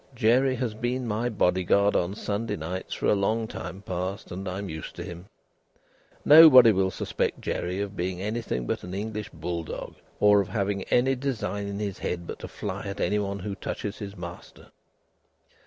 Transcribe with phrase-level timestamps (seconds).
[0.15, 4.57] Jerry has been my bodyguard on Sunday nights for a long time past and I
[4.57, 5.27] am used to him.
[6.25, 10.85] Nobody will suspect Jerry of being anything but an English bull dog, or of having
[10.85, 14.71] any design in his head but to fly at anybody who touches his master."